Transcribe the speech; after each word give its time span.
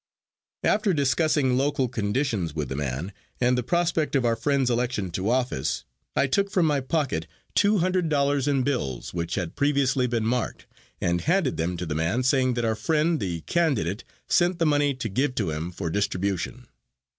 After 0.63 0.95
discussing 0.95 1.55
local 1.57 1.87
conditions 1.87 2.55
with 2.55 2.69
the 2.69 2.75
man, 2.75 3.13
and 3.39 3.55
the 3.55 3.61
prospect 3.61 4.15
of 4.15 4.25
our 4.25 4.35
friend's 4.35 4.71
election 4.71 5.11
to 5.11 5.29
office, 5.29 5.83
I 6.15 6.25
took 6.25 6.49
from 6.49 6.65
my 6.65 6.79
pocket 6.79 7.27
two 7.53 7.77
hundred 7.77 8.09
dollars 8.09 8.47
in 8.47 8.63
bills 8.63 9.13
which 9.13 9.35
had 9.35 9.55
previously 9.55 10.07
been 10.07 10.25
marked, 10.25 10.65
and 10.99 11.21
handed 11.21 11.57
them 11.57 11.77
to 11.77 11.85
the 11.85 11.93
man 11.93 12.23
saying 12.23 12.55
that 12.55 12.65
our 12.65 12.73
friend 12.73 13.19
the 13.19 13.41
candidate 13.41 14.03
sent 14.27 14.57
the 14.57 14.65
money 14.65 14.95
to 14.95 15.07
give 15.07 15.35
to 15.35 15.51
him 15.51 15.69
for 15.71 15.91
distribution. 15.91 16.65